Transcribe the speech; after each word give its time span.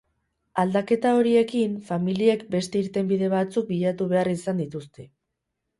Aldaketa 0.61 1.11
horiekin, 1.17 1.75
familiek 1.91 2.43
beste 2.57 2.83
irtenbide 2.87 3.33
batzuk 3.39 3.73
bilatu 3.77 4.13
behar 4.17 4.35
izan 4.37 4.65
dituzte. 4.65 5.11